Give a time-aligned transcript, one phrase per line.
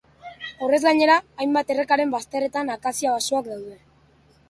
[0.67, 3.83] Horrez gainera, hainbat errekaren bazterretan akazia-basoak daude.